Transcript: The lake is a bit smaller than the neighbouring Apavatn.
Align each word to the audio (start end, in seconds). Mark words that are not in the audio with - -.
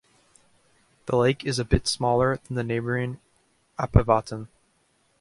The 1.05 1.15
lake 1.15 1.45
is 1.45 1.59
a 1.59 1.63
bit 1.63 1.85
smaller 1.87 2.39
than 2.47 2.55
the 2.55 2.63
neighbouring 2.63 3.19
Apavatn. 3.77 4.47